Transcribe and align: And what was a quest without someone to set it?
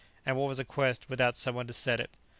And 0.25 0.35
what 0.35 0.47
was 0.47 0.57
a 0.57 0.65
quest 0.65 1.11
without 1.11 1.37
someone 1.37 1.67
to 1.67 1.73
set 1.73 1.99
it? 1.99 2.09